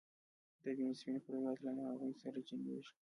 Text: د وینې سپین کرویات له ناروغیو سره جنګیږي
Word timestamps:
د 0.61 0.65
وینې 0.77 0.93
سپین 0.99 1.15
کرویات 1.23 1.59
له 1.63 1.71
ناروغیو 1.77 2.19
سره 2.23 2.39
جنګیږي 2.47 2.91